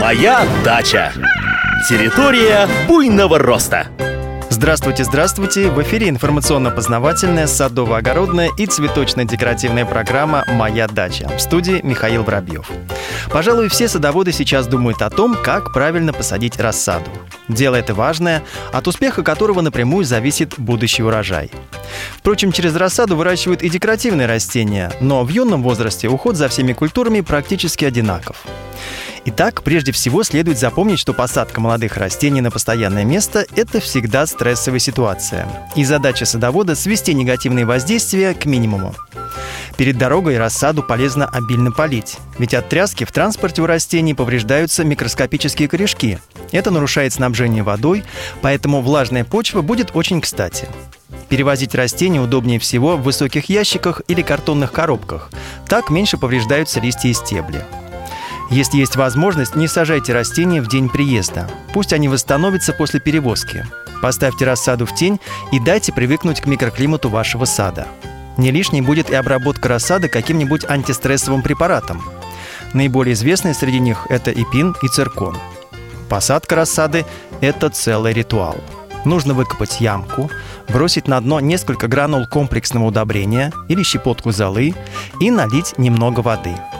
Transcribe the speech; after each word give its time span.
Моя 0.00 0.46
дача. 0.64 1.12
Территория 1.88 2.68
буйного 2.86 3.38
роста. 3.38 3.88
Здравствуйте, 4.48 5.02
здравствуйте! 5.02 5.70
В 5.70 5.82
эфире 5.82 6.08
информационно-познавательная, 6.08 7.48
садово-огородная 7.48 8.50
и 8.56 8.66
цветочно-декоративная 8.66 9.84
программа 9.84 10.44
«Моя 10.48 10.86
дача». 10.86 11.28
В 11.36 11.40
студии 11.40 11.80
Михаил 11.82 12.22
Воробьев. 12.22 12.70
Пожалуй, 13.30 13.68
все 13.68 13.88
садоводы 13.88 14.32
сейчас 14.32 14.68
думают 14.68 15.02
о 15.02 15.10
том, 15.10 15.36
как 15.42 15.72
правильно 15.72 16.12
посадить 16.12 16.58
рассаду. 16.58 17.10
Дело 17.48 17.74
это 17.74 17.92
важное, 17.92 18.44
от 18.72 18.86
успеха 18.86 19.22
которого 19.22 19.62
напрямую 19.62 20.04
зависит 20.04 20.54
будущий 20.58 21.02
урожай. 21.02 21.50
Впрочем, 22.16 22.52
через 22.52 22.76
рассаду 22.76 23.16
выращивают 23.16 23.62
и 23.62 23.68
декоративные 23.68 24.28
растения, 24.28 24.92
но 25.00 25.24
в 25.24 25.28
юном 25.28 25.62
возрасте 25.62 26.08
уход 26.08 26.36
за 26.36 26.48
всеми 26.48 26.72
культурами 26.72 27.20
практически 27.20 27.84
одинаков. 27.84 28.44
Итак, 29.30 29.62
прежде 29.62 29.92
всего 29.92 30.22
следует 30.22 30.58
запомнить, 30.58 30.98
что 30.98 31.12
посадка 31.12 31.60
молодых 31.60 31.98
растений 31.98 32.40
на 32.40 32.50
постоянное 32.50 33.04
место– 33.04 33.44
это 33.56 33.78
всегда 33.78 34.24
стрессовая 34.26 34.78
ситуация. 34.78 35.46
И 35.76 35.84
задача 35.84 36.24
садовода– 36.24 36.74
свести 36.76 37.12
негативные 37.12 37.66
воздействия 37.66 38.32
к 38.32 38.46
минимуму. 38.46 38.94
Перед 39.76 39.98
дорогой 39.98 40.38
рассаду 40.38 40.82
полезно 40.82 41.26
обильно 41.26 41.70
полить, 41.70 42.16
ведь 42.38 42.54
от 42.54 42.70
тряски 42.70 43.04
в 43.04 43.12
транспорте 43.12 43.60
у 43.60 43.66
растений 43.66 44.14
повреждаются 44.14 44.82
микроскопические 44.82 45.68
корешки. 45.68 46.18
Это 46.50 46.70
нарушает 46.70 47.12
снабжение 47.12 47.62
водой, 47.62 48.04
поэтому 48.40 48.80
влажная 48.80 49.24
почва 49.24 49.60
будет 49.60 49.90
очень 49.92 50.22
кстати. 50.22 50.68
Перевозить 51.28 51.74
растения 51.74 52.22
удобнее 52.22 52.58
всего 52.58 52.96
в 52.96 53.02
высоких 53.02 53.50
ящиках 53.50 54.00
или 54.08 54.22
картонных 54.22 54.72
коробках. 54.72 55.30
Так 55.68 55.90
меньше 55.90 56.16
повреждаются 56.16 56.80
листья 56.80 57.10
и 57.10 57.12
стебли. 57.12 57.62
Если 58.50 58.78
есть 58.78 58.96
возможность, 58.96 59.56
не 59.56 59.68
сажайте 59.68 60.14
растения 60.14 60.62
в 60.62 60.68
день 60.68 60.88
приезда. 60.88 61.48
Пусть 61.74 61.92
они 61.92 62.08
восстановятся 62.08 62.72
после 62.72 62.98
перевозки. 62.98 63.66
Поставьте 64.00 64.46
рассаду 64.46 64.86
в 64.86 64.94
тень 64.94 65.20
и 65.52 65.60
дайте 65.60 65.92
привыкнуть 65.92 66.40
к 66.40 66.46
микроклимату 66.46 67.10
вашего 67.10 67.44
сада. 67.44 67.86
Не 68.38 68.50
лишней 68.50 68.80
будет 68.80 69.10
и 69.10 69.14
обработка 69.14 69.68
рассады 69.68 70.08
каким-нибудь 70.08 70.64
антистрессовым 70.64 71.42
препаратом. 71.42 72.02
Наиболее 72.72 73.14
известные 73.14 73.52
среди 73.52 73.80
них– 73.80 74.06
это 74.08 74.30
эпин 74.30 74.74
и 74.82 74.88
циркон. 74.88 75.36
Посадка 76.08 76.56
рассады– 76.56 77.04
это 77.42 77.68
целый 77.68 78.14
ритуал. 78.14 78.56
Нужно 79.04 79.34
выкопать 79.34 79.80
ямку, 79.80 80.30
бросить 80.68 81.06
на 81.06 81.20
дно 81.20 81.40
несколько 81.40 81.86
гранул 81.86 82.26
комплексного 82.26 82.86
удобрения 82.86 83.52
или 83.68 83.82
щепотку 83.82 84.32
золы 84.32 84.74
и 85.20 85.30
налить 85.30 85.74
немного 85.76 86.20
воды– 86.20 86.54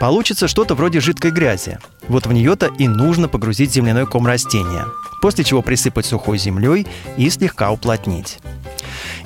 Получится 0.00 0.46
что-то 0.46 0.74
вроде 0.74 1.00
жидкой 1.00 1.30
грязи. 1.30 1.78
Вот 2.08 2.26
в 2.26 2.32
нее-то 2.32 2.66
и 2.78 2.86
нужно 2.86 3.28
погрузить 3.28 3.72
земляной 3.72 4.06
ком 4.06 4.26
растения, 4.26 4.84
после 5.22 5.42
чего 5.42 5.62
присыпать 5.62 6.04
сухой 6.04 6.38
землей 6.38 6.86
и 7.16 7.30
слегка 7.30 7.70
уплотнить. 7.70 8.38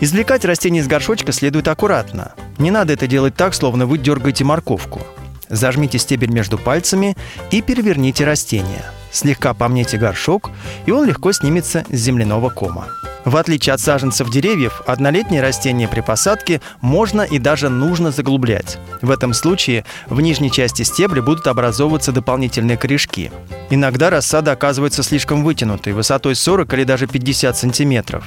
Извлекать 0.01 0.45
растение 0.45 0.81
из 0.83 0.87
горшочка 0.87 1.33
следует 1.33 1.69
аккуратно. 1.69 2.33
Не 2.59 2.71
надо 2.71 2.93
это 2.93 3.07
делать 3.07 3.35
так, 3.35 3.55
словно 3.55 3.87
вы 3.87 3.99
дергаете 3.99 4.45
морковку. 4.45 5.01
Зажмите 5.49 5.99
стебель 5.99 6.31
между 6.31 6.57
пальцами 6.57 7.17
и 7.51 7.61
переверните 7.61 8.25
растение. 8.25 8.85
Слегка 9.11 9.53
помните 9.53 9.99
горшок, 9.99 10.51
и 10.87 10.93
он 10.93 11.07
легко 11.07 11.33
снимется 11.33 11.85
с 11.91 11.97
земляного 11.97 12.49
кома. 12.49 12.87
В 13.25 13.37
отличие 13.37 13.75
от 13.75 13.81
саженцев 13.81 14.31
деревьев, 14.31 14.83
однолетние 14.87 15.43
растения 15.43 15.89
при 15.89 16.01
посадке 16.01 16.61
можно 16.81 17.23
и 17.23 17.39
даже 17.39 17.69
нужно 17.69 18.11
заглублять. 18.11 18.79
В 19.03 19.11
этом 19.11 19.35
случае 19.35 19.85
в 20.07 20.21
нижней 20.21 20.51
части 20.51 20.83
стебля 20.83 21.21
будут 21.23 21.47
образовываться 21.47 22.13
дополнительные 22.13 22.79
корешки. 22.79 23.31
Иногда 23.69 24.11
рассада 24.11 24.53
оказывается 24.53 25.03
слишком 25.03 25.45
вытянутой, 25.45 25.93
высотой 25.93 26.35
40 26.35 26.73
или 26.75 26.85
даже 26.85 27.07
50 27.07 27.57
сантиметров. 27.57 28.25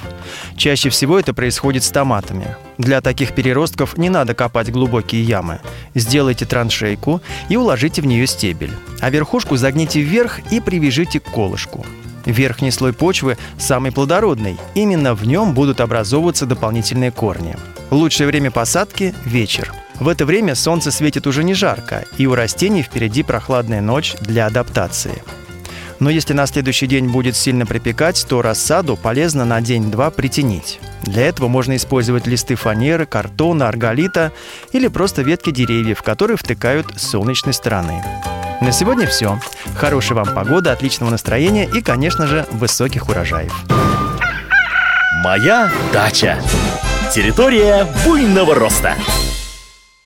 Чаще 0.56 0.88
всего 0.90 1.18
это 1.18 1.34
происходит 1.34 1.84
с 1.84 1.90
томатами. 1.90 2.56
Для 2.78 3.00
таких 3.00 3.34
переростков 3.34 3.98
не 3.98 4.10
надо 4.10 4.34
копать 4.34 4.70
глубокие 4.70 5.22
ямы. 5.22 5.60
Сделайте 5.94 6.46
траншейку 6.46 7.20
и 7.48 7.56
уложите 7.56 8.00
в 8.00 8.06
нее 8.06 8.26
стебель. 8.26 8.72
А 9.00 9.10
верхушку 9.10 9.56
загните 9.56 10.00
вверх 10.00 10.40
и 10.50 10.60
привяжите 10.60 11.20
к 11.20 11.24
колышку. 11.24 11.84
Верхний 12.24 12.70
слой 12.70 12.92
почвы 12.92 13.36
самый 13.58 13.92
плодородный. 13.92 14.56
Именно 14.74 15.14
в 15.14 15.26
нем 15.26 15.54
будут 15.54 15.80
образовываться 15.80 16.46
дополнительные 16.46 17.10
корни. 17.10 17.56
Лучшее 17.90 18.26
время 18.26 18.50
посадки– 18.50 19.14
вечер. 19.24 19.72
В 20.00 20.08
это 20.08 20.26
время 20.26 20.54
солнце 20.54 20.90
светит 20.90 21.26
уже 21.26 21.44
не 21.44 21.54
жарко, 21.54 22.04
и 22.18 22.26
у 22.26 22.34
растений 22.34 22.82
впереди 22.82 23.22
прохладная 23.22 23.80
ночь 23.80 24.14
для 24.20 24.46
адаптации. 24.46 25.22
Но 26.00 26.10
если 26.10 26.32
на 26.32 26.46
следующий 26.46 26.88
день 26.88 27.08
будет 27.08 27.36
сильно 27.36 27.66
припекать, 27.66 28.26
то 28.28 28.42
рассаду 28.42 28.96
полезно 28.96 29.44
на 29.44 29.60
день-два 29.60 30.10
притенить. 30.10 30.80
Для 31.02 31.26
этого 31.28 31.46
можно 31.46 31.76
использовать 31.76 32.26
листы 32.26 32.56
фанеры, 32.56 33.06
картона, 33.06 33.68
арголита 33.68 34.32
или 34.72 34.88
просто 34.88 35.22
ветки 35.22 35.50
деревьев, 35.50 36.02
которые 36.02 36.36
втыкают 36.36 36.86
с 36.96 37.10
солнечной 37.10 37.54
стороны. 37.54 38.02
На 38.60 38.72
сегодня 38.72 39.06
все. 39.06 39.38
Хорошей 39.76 40.14
вам 40.14 40.26
погоды, 40.34 40.70
отличного 40.70 41.10
настроения 41.10 41.66
и, 41.66 41.80
конечно 41.82 42.26
же, 42.26 42.46
высоких 42.50 43.08
урожаев. 43.08 43.54
Моя 45.22 45.70
дача. 45.92 46.38
Территория 47.12 47.86
буйного 48.04 48.54
роста. 48.54 48.94